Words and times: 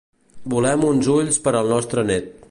Volem 0.53 0.85
uns 0.91 1.09
ulls 1.17 1.39
per 1.47 1.53
al 1.61 1.73
nostre 1.75 2.07
net. 2.13 2.39